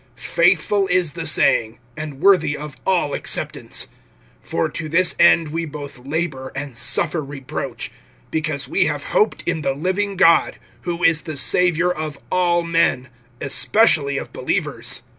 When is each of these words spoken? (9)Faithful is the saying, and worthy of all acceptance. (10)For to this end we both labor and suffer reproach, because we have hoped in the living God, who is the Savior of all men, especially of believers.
(9)Faithful 0.17 0.89
is 0.89 1.11
the 1.13 1.27
saying, 1.27 1.77
and 1.95 2.19
worthy 2.19 2.57
of 2.57 2.75
all 2.87 3.13
acceptance. 3.13 3.87
(10)For 4.43 4.73
to 4.73 4.89
this 4.89 5.13
end 5.19 5.49
we 5.49 5.63
both 5.63 5.99
labor 5.99 6.51
and 6.55 6.75
suffer 6.75 7.23
reproach, 7.23 7.91
because 8.31 8.67
we 8.67 8.87
have 8.87 9.03
hoped 9.13 9.43
in 9.45 9.61
the 9.61 9.73
living 9.73 10.15
God, 10.17 10.57
who 10.89 11.03
is 11.03 11.21
the 11.21 11.37
Savior 11.37 11.91
of 11.91 12.17
all 12.31 12.63
men, 12.63 13.09
especially 13.41 14.17
of 14.17 14.33
believers. 14.33 15.03